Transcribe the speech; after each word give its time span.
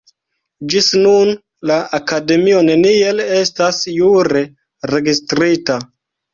Ĝis 0.73 0.87
nun 1.03 1.29
la 1.73 1.77
Akademio 1.99 2.63
neniel 2.71 3.23
estas 3.29 3.85
jure 4.01 4.45
registrita. 4.97 5.81